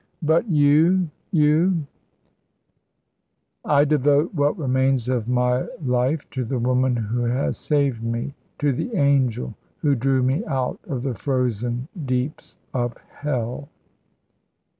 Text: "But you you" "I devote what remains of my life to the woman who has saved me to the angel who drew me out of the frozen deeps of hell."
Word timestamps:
"But 0.23 0.49
you 0.49 1.11
you" 1.31 1.83
"I 3.65 3.85
devote 3.85 4.33
what 4.33 4.57
remains 4.57 5.07
of 5.07 5.29
my 5.29 5.67
life 5.85 6.27
to 6.31 6.43
the 6.43 6.57
woman 6.57 6.95
who 6.95 7.19
has 7.25 7.55
saved 7.57 8.01
me 8.03 8.33
to 8.57 8.73
the 8.73 8.95
angel 8.95 9.53
who 9.81 9.93
drew 9.93 10.23
me 10.23 10.43
out 10.45 10.79
of 10.87 11.03
the 11.03 11.13
frozen 11.13 11.87
deeps 12.03 12.57
of 12.73 12.97
hell." 13.19 13.69